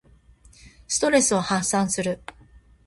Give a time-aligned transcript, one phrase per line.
[0.87, 2.23] ストレスを発散する。